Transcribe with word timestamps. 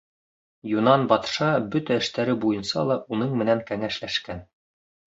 Юнан 0.77 1.03
батша 1.11 1.51
бөтә 1.77 1.99
эштәре 2.05 2.37
буйынса 2.47 2.89
ла 2.93 3.01
уның 3.19 3.39
менән 3.45 3.65
кәңәшләшкән. 3.71 4.47